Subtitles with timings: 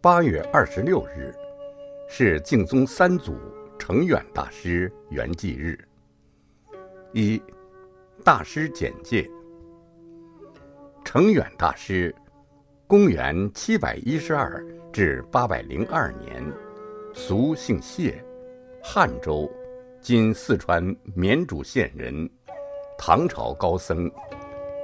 [0.00, 1.34] 八月二十六日
[2.08, 3.36] 是净宗三祖
[3.80, 5.76] 承远大师圆寂日。
[7.12, 7.42] 一、
[8.22, 9.28] 大师简介：
[11.04, 12.14] 承远大师，
[12.86, 16.44] 公元七百一十二至八百零二年，
[17.12, 18.24] 俗姓谢，
[18.80, 19.50] 汉州
[20.00, 22.30] （今四川绵竹县）人，
[22.96, 24.08] 唐朝高僧，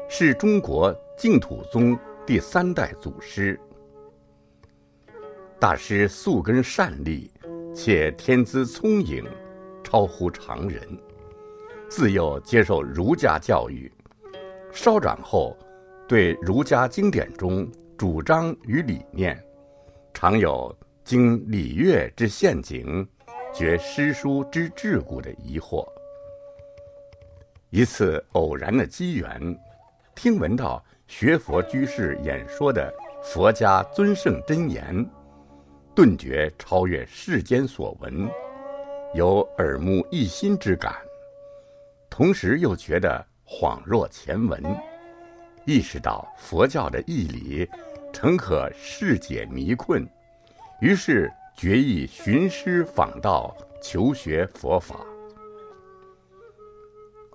[0.09, 1.97] 是中国净土宗
[2.27, 3.57] 第三代祖师。
[5.65, 7.31] 大师素根善立，
[7.75, 9.25] 且天资聪颖，
[9.83, 10.83] 超乎常人。
[11.89, 13.91] 自幼接受儒家教育，
[14.71, 15.57] 稍长后，
[16.07, 19.43] 对儒家经典中主张与理念，
[20.13, 20.71] 常有
[21.03, 23.09] 经礼乐之陷阱，
[23.51, 25.83] 觉诗书之桎梏的疑惑。
[27.71, 29.59] 一次偶然的机缘，
[30.15, 32.93] 听闻到学佛居士演说的
[33.23, 35.09] 佛家尊圣真言。
[35.95, 38.29] 顿觉超越世间所闻，
[39.15, 40.93] 有耳目一新之感，
[42.11, 44.61] 同时又觉得恍若前闻，
[45.65, 47.71] 意识到佛教的义理
[48.13, 50.05] 诚可释解迷困，
[50.81, 54.97] 于是决意寻师访道，求学佛法。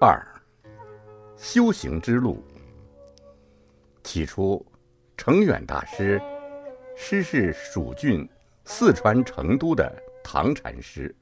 [0.01, 0.21] 二，
[1.37, 2.43] 修行之路。
[4.03, 4.65] 起初，
[5.15, 6.21] 程远大师
[6.97, 8.27] 师事蜀郡。
[8.71, 9.91] 四川成都的
[10.23, 11.13] 唐禅师，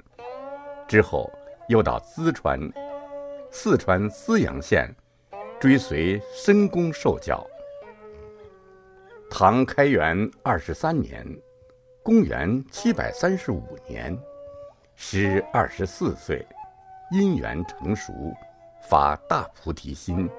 [0.85, 1.31] 之后
[1.69, 2.59] 又到淄川、
[3.49, 4.93] 四川资阳县，
[5.57, 7.41] 追随申公受教。
[9.29, 11.25] 唐开元二十三年，
[12.03, 14.15] 公元七百三十五年，
[14.97, 16.45] 师二十四岁，
[17.11, 18.11] 因缘成熟，
[18.89, 20.29] 发大菩提心，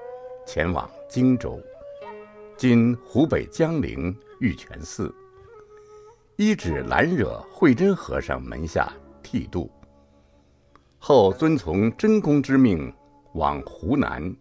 [0.45, 1.59] 前往荆州
[2.55, 5.13] （今湖北江陵玉泉寺）。
[6.39, 8.89] 依止兰惹慧真和尚门下
[9.21, 9.69] 剃度，
[10.97, 12.93] 后遵从真公之命
[13.33, 14.33] 往湖南，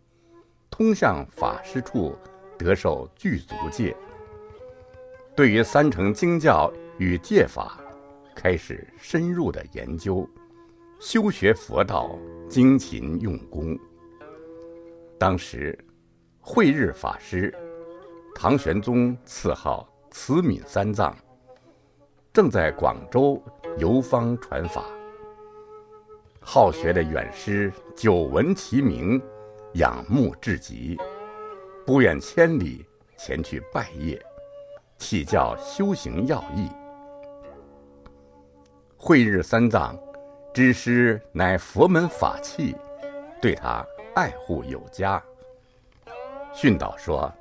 [0.71, 2.17] 通向法师处，
[2.57, 3.97] 得受具足戒。
[5.35, 7.81] 对于三乘经教与戒法，
[8.33, 10.25] 开始深入的研究，
[11.01, 12.17] 修学佛道，
[12.49, 13.77] 精勤用功。
[15.19, 15.77] 当时，
[16.39, 17.53] 慧日法师，
[18.37, 21.13] 唐玄宗赐号慈悯三藏。
[22.39, 23.43] 正在广州
[23.79, 24.85] 游方传法，
[26.41, 29.21] 好学的远师久闻其名，
[29.73, 30.97] 仰慕至极，
[31.85, 34.17] 不远千里前去拜谒，
[34.99, 36.69] 启教修行要义。
[38.97, 39.99] 慧日三藏
[40.55, 42.73] 知师乃佛门法器，
[43.43, 43.85] 对他
[44.15, 45.21] 爱护有加，
[46.55, 47.33] 训导说：“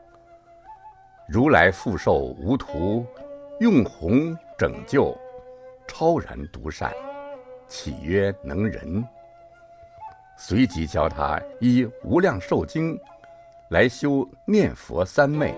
[1.30, 3.06] 如来复寿无徒，
[3.59, 5.16] 用弘。”拯救，
[5.88, 6.91] 超然独善，
[7.68, 9.07] 岂曰能人？
[10.35, 12.97] 随即教他依《无量寿经》
[13.69, 15.53] 来修念佛三昧，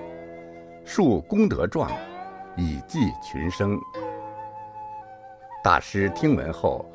[0.84, 1.90] 述功德状，
[2.58, 3.80] 以济群生。
[5.64, 6.86] 大师听闻后，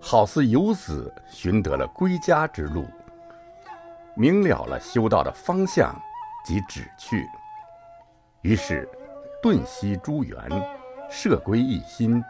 [0.00, 2.86] 好似游子寻得了归家之路，
[4.16, 5.94] 明了了修道的方向
[6.46, 7.26] 及旨趣，
[8.40, 8.88] 于是
[9.42, 10.38] 顿息诸缘。
[11.10, 12.24] 摄归一心，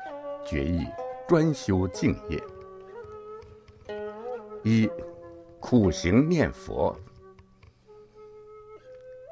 [0.45, 0.84] 决意
[1.28, 2.43] 专修净业。
[4.65, 4.91] 一
[5.61, 6.93] 苦行念佛。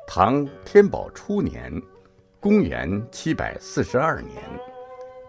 [0.06, 1.82] 唐天宝初年，
[2.38, 4.40] 公元七百四十二年，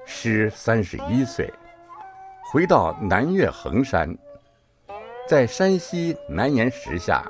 [0.06, 1.52] 师三十一岁，
[2.52, 4.16] 回到南岳衡山，
[5.28, 7.26] 在山西南岩石下，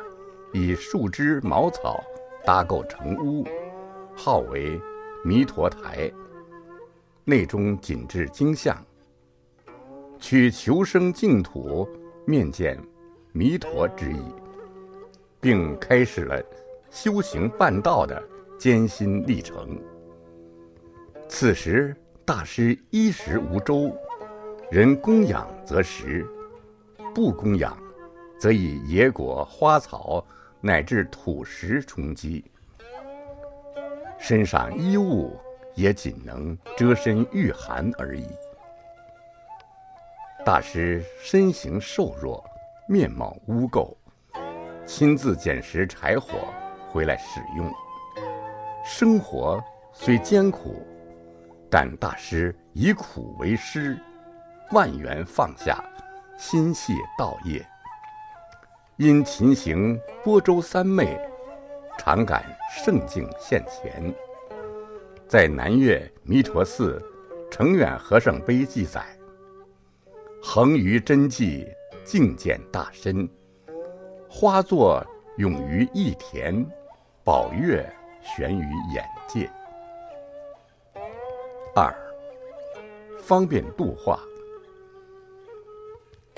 [0.51, 2.03] 以树枝茅草
[2.43, 3.47] 搭构成屋，
[4.13, 4.77] 号为
[5.23, 6.11] 弥陀台。
[7.23, 8.75] 内中紧致精像，
[10.19, 11.87] 取求生净土、
[12.25, 12.77] 面见
[13.31, 14.21] 弥陀之意，
[15.39, 16.43] 并开始了
[16.89, 18.21] 修行办道的
[18.57, 19.79] 艰辛历程。
[21.29, 21.95] 此时
[22.25, 23.95] 大师衣食无周，
[24.71, 26.25] 人供养则食，
[27.13, 27.77] 不供养，
[28.39, 30.25] 则以野果、花草
[30.59, 32.43] 乃至土石充饥，
[34.21, 35.37] 身上衣物。
[35.73, 38.27] 也仅能遮身御寒而已。
[40.45, 42.43] 大师身形瘦弱，
[42.87, 43.95] 面貌污垢，
[44.85, 46.39] 亲自捡拾柴火
[46.89, 47.71] 回来使用。
[48.83, 49.63] 生活
[49.93, 50.85] 虽艰苦，
[51.69, 53.97] 但大师以苦为师，
[54.71, 55.81] 万缘放下，
[56.37, 57.65] 心系道业。
[58.97, 61.17] 因勤行波州三昧，
[61.97, 64.13] 常感圣境现前。
[65.27, 67.01] 在南岳弥陀寺
[67.49, 69.05] 成远和尚碑记载
[70.43, 71.67] ：“横于真迹，
[72.03, 73.27] 静见大身；
[74.29, 75.05] 花作
[75.37, 76.65] 永于一田，
[77.23, 77.87] 宝月
[78.21, 79.49] 悬于眼界。”
[81.73, 81.95] 二，
[83.19, 84.19] 方便度化。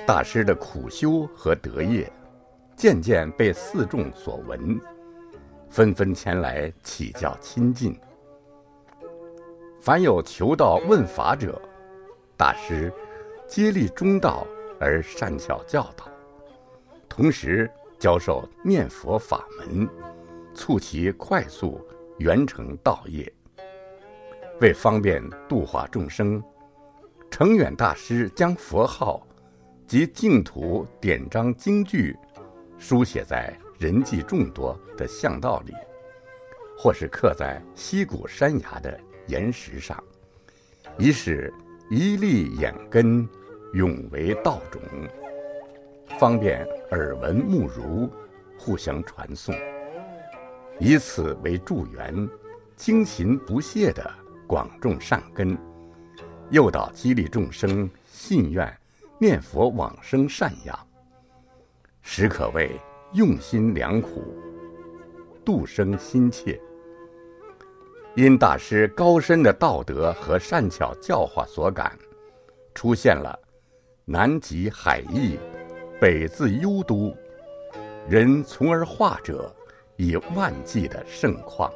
[0.06, 2.12] 大师的苦修和德业，
[2.76, 4.80] 渐渐被四众所闻，
[5.74, 8.00] 纷纷前来乞教亲近。
[9.81, 11.60] 凡有求道问法者，
[12.38, 12.94] 大师
[13.48, 14.46] 接力中道
[14.80, 16.08] 而善巧教导，
[17.10, 17.68] 同时
[17.98, 19.90] 教授念佛法门，
[20.54, 21.81] 促其快速
[22.19, 23.34] 圆成道业。
[24.62, 26.40] 为方便度化众生，
[27.31, 29.26] 成远大师将佛号
[29.88, 32.16] 及净土典章经句
[32.78, 33.52] 书写在
[33.83, 35.74] 人迹众多的巷道里，
[36.77, 38.97] 或是刻在溪谷山崖的
[39.27, 40.01] 岩石上，
[40.97, 41.53] 以使
[41.89, 43.27] 一粒眼根
[43.74, 44.81] 永为道种，
[46.18, 48.09] 方便耳闻目如
[48.57, 49.53] 互相传颂，
[50.80, 52.30] 以此为助缘，
[52.77, 54.09] 精勤不懈的。
[54.45, 55.57] 广种善根，
[56.51, 58.71] 诱导激励众生信愿
[59.18, 60.88] 念佛往生善养，
[62.01, 62.80] 实可谓
[63.13, 64.36] 用心良苦，
[65.45, 66.60] 度生心切。
[68.15, 71.98] 因大师高深的道德和善巧教化所感，
[72.74, 73.38] 出现了
[74.04, 75.38] 南极海邑，
[76.01, 77.15] 北自幽都，
[78.10, 79.56] 人从而化者
[79.95, 81.71] 以万计的盛况。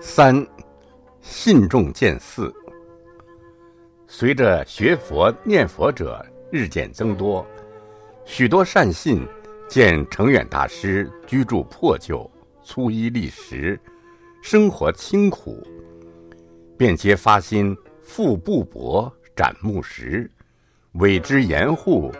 [0.00, 0.46] 三，
[1.20, 2.54] 信众见寺。
[4.10, 7.46] 随着学佛念佛者日渐增多，
[8.24, 9.24] 许多善信
[9.68, 12.28] 见成远大师居住破旧、
[12.64, 13.78] 粗衣丽食，
[14.42, 15.62] 生活清苦，
[16.76, 20.28] 便皆发心复布帛、斩木石，
[20.92, 22.10] 委之严护，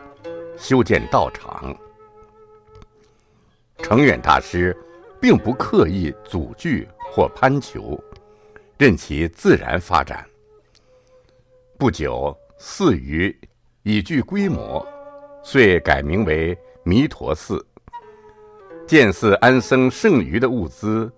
[0.59, 1.75] 修建道场。
[3.79, 4.77] 成远大师
[5.19, 6.87] 并不刻意阻拒。
[7.11, 7.99] 或攀求，
[8.77, 10.25] 任其自然发展。
[11.79, 13.33] 不久，寺宇
[13.85, 14.85] 已具规模，
[15.45, 17.65] 遂改名为弥陀寺。
[18.85, 21.09] 建寺安僧剩余的物资，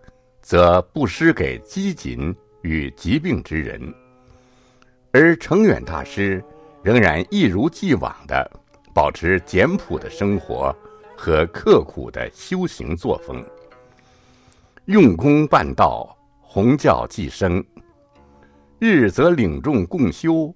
[0.42, 3.80] 则布施给饥馑与疾病之人。
[5.12, 6.44] 而成远大师
[6.82, 8.50] 仍然一如既往地
[8.94, 10.76] 保持简朴的生活
[11.16, 13.42] 和刻苦的修行作风。
[14.84, 17.64] 用功办道，弘教济生。
[18.80, 20.50] 日则领众共修，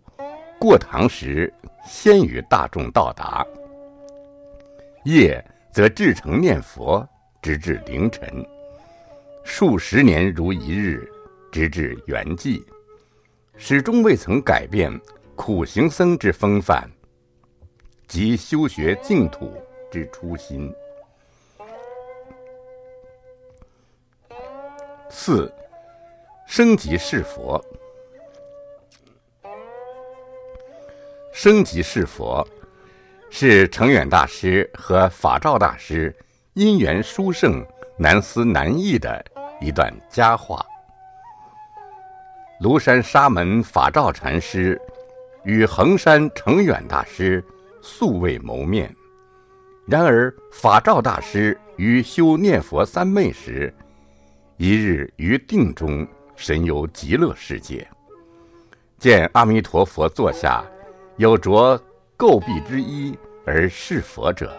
[0.58, 1.52] 过堂时
[1.86, 3.46] 先于大众到达；
[5.04, 7.06] 夜则至诚念佛，
[7.42, 8.26] 直至凌晨，
[9.44, 11.06] 数十年如一日，
[11.52, 12.64] 直至圆寂，
[13.58, 14.90] 始终未曾改变
[15.36, 16.90] 苦行僧之风范
[18.08, 19.52] 及修学净土
[19.92, 20.72] 之初心。
[25.10, 25.52] 四，
[26.46, 27.62] 升级是佛。
[31.44, 32.42] 升级是佛，
[33.28, 36.10] 是成远大师和法照大师
[36.54, 37.62] 因缘殊胜、
[37.98, 39.22] 难思难议的
[39.60, 40.64] 一段佳话。
[42.62, 44.80] 庐山沙门法照禅师
[45.44, 47.44] 与衡山成远大师
[47.82, 48.90] 素未谋面，
[49.86, 53.70] 然而法照大师于修念佛三昧时。
[54.56, 57.86] 一日于定中神游极乐世界，
[58.98, 60.64] 见阿弥陀佛坐下，
[61.16, 61.80] 有着
[62.18, 63.16] 垢壁之衣
[63.46, 64.52] 而是佛者。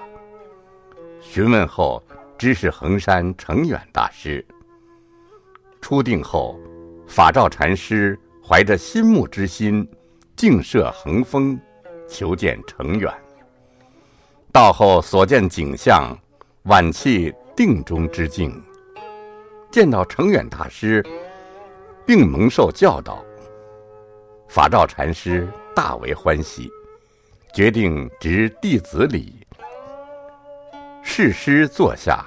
[1.20, 2.02] 询问后，
[2.38, 4.46] 知是衡山成远大师。
[5.82, 6.58] 出定后，
[7.08, 9.86] 法照禅师怀着心慕之心，
[10.36, 11.60] 径涉衡峰，
[12.08, 13.14] 求见成远。
[14.52, 16.18] 到后所见景象，
[16.66, 18.64] 宛弃定中之境。
[19.70, 21.06] 见到成远大师，
[22.06, 23.22] 并蒙受教导，
[24.48, 25.46] 法照禅师
[25.76, 26.72] 大为欢喜，
[27.54, 29.46] 决定执弟子礼，
[31.04, 32.26] 誓师坐下，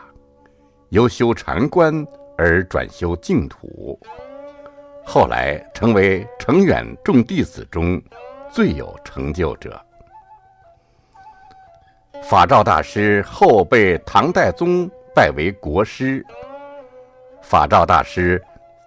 [0.90, 3.99] 由修禅观而转修净土，
[5.02, 8.00] 后来成为成远众弟子中
[8.52, 9.83] 最有成就者。
[12.25, 16.23] 法照大师后被唐代宗拜为国师。
[17.40, 18.43] 法照大师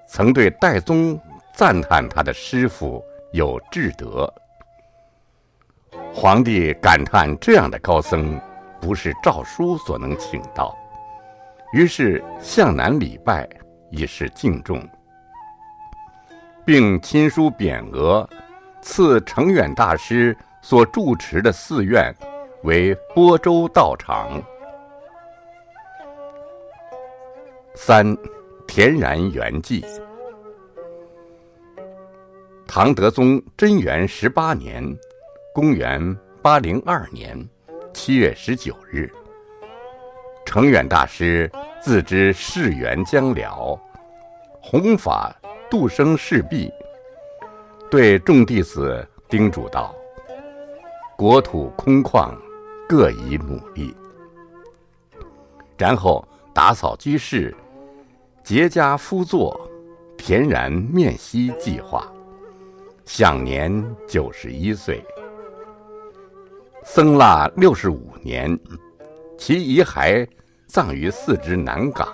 [0.07, 1.19] 曾对代宗
[1.55, 3.03] 赞叹他的师傅
[3.33, 4.31] 有智德。
[6.13, 8.39] 皇帝感叹这样的高僧
[8.79, 10.77] 不是诏书所能请到，
[11.73, 13.47] 于是向南礼拜
[13.89, 14.87] 以示敬重，
[16.65, 18.27] 并亲书匾额，
[18.81, 22.13] 赐程远大师所住持的寺院
[22.63, 24.41] 为播州道场。
[27.73, 28.15] 三，
[28.67, 29.83] 田然圆寂。
[32.67, 34.83] 唐德宗贞元十八年，
[35.53, 37.37] 公元八零二年
[37.93, 39.11] 七月十九日，
[40.45, 43.77] 成远大师自知世缘将了，
[44.61, 45.35] 弘法
[45.69, 46.71] 度生事毕，
[47.89, 49.93] 对众弟子叮嘱道
[51.17, 52.33] ：“国土空旷，
[52.87, 53.93] 各以努力。”
[55.77, 57.53] 然后打扫居室。
[58.41, 59.69] 结跏趺坐，
[60.17, 62.09] 恬然面息计划，
[63.05, 65.03] 享年九十一岁。
[66.83, 68.57] 僧腊六十五年，
[69.37, 70.27] 其遗骸
[70.67, 72.07] 葬于寺之南岗，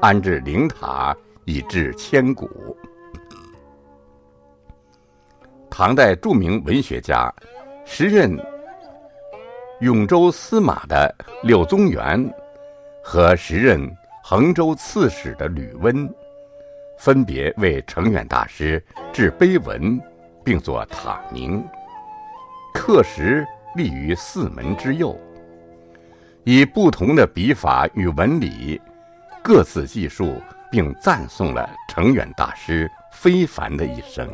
[0.00, 2.76] 安置灵塔以至千古。
[5.68, 7.32] 唐代著名文学家、
[7.84, 8.36] 时任
[9.80, 12.32] 永州司马的柳宗元
[13.02, 13.90] 和时任。
[14.20, 16.06] 衡州刺史的吕温，
[16.98, 19.98] 分别为成远大师制碑文，
[20.44, 21.66] 并作塔铭，
[22.78, 23.44] 刻石
[23.74, 25.18] 立于寺门之右，
[26.44, 28.80] 以不同的笔法与纹理，
[29.42, 34.30] 各自记述并赞颂了成远大师非凡的一生。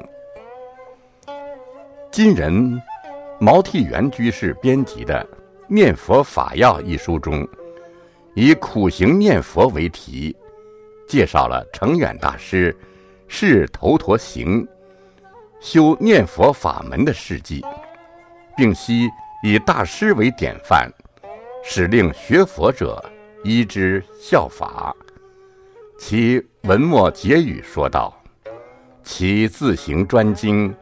[2.12, 2.80] 今人
[3.40, 5.26] 毛替元居士编辑的
[5.66, 7.48] 《念佛法要》一书中。
[8.34, 10.36] 以苦行念佛为题，
[11.08, 12.76] 介绍了成远大师
[13.26, 14.68] 是头陀行
[15.60, 17.64] 修念佛法门的事迹，
[18.56, 19.08] 并悉
[19.42, 20.90] 以大师为典范，
[21.62, 23.02] 使令学佛者
[23.42, 24.94] 依之效法。
[25.99, 28.14] 其文末结语说道
[29.02, 30.75] ：“其自行专精，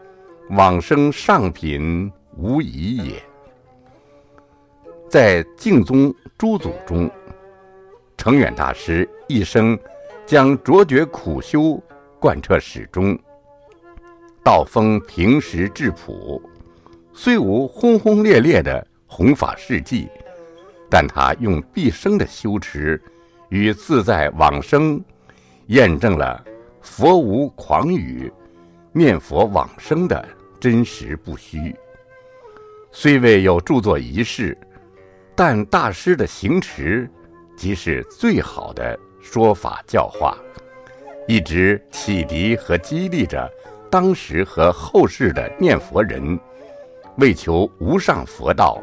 [0.50, 3.23] 往生上品无疑也。”
[5.09, 7.11] 在净宗诸祖中。
[8.17, 9.76] 成远大师一生
[10.25, 11.83] 将卓绝苦修
[12.21, 13.19] 贯彻始终，
[14.45, 16.41] 道风平实质朴，
[17.14, 20.09] 虽无轰轰烈烈的弘法事迹，
[20.90, 23.00] 但他用毕生的修持
[23.49, 25.02] 与自在往生，
[25.66, 26.42] 验证了
[26.81, 28.33] 佛无狂语，
[28.92, 30.26] 念佛往生的
[30.59, 31.75] 真实不虚。
[32.90, 34.57] 虽未有著作遗世，
[35.35, 37.09] 但大师的行持。
[37.54, 40.37] 即是最好的说法教化，
[41.28, 43.49] 一直启迪和激励着
[43.88, 46.37] 当时和后世的念佛人，
[47.19, 48.83] 为求无上佛道，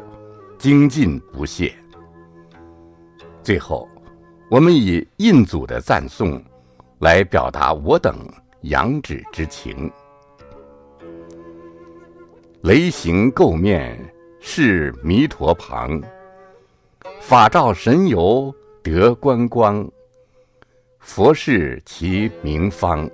[0.58, 1.74] 精进不懈。
[3.42, 3.88] 最后，
[4.50, 6.42] 我们以印祖的赞颂，
[6.98, 8.16] 来表达我等
[8.62, 9.90] 仰止之情。
[12.62, 13.98] 雷行垢面
[14.38, 16.00] 是弥陀旁，
[17.20, 18.54] 法照神游。
[18.82, 19.86] 得观光，
[21.00, 23.06] 佛事其名方。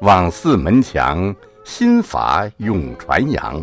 [0.00, 1.32] 往寺门墙，
[1.68, 3.62] 心法永传扬。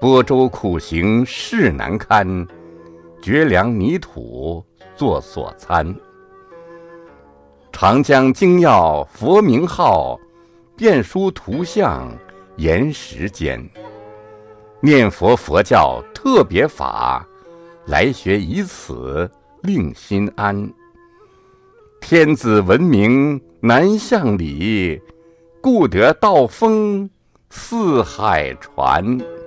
[0.00, 2.48] 播州苦行事难堪，
[3.20, 4.64] 绝粮泥土
[4.96, 5.94] 作所餐。
[7.70, 10.18] 长江精要佛名号，
[10.78, 12.10] 遍书图像
[12.56, 13.62] 言时间。
[14.80, 17.24] 念佛佛教特别法。
[17.84, 19.30] 来学以此
[19.62, 20.70] 令心安。
[22.00, 25.00] 天子闻名南向礼，
[25.60, 27.08] 故得道风
[27.50, 29.37] 四海传。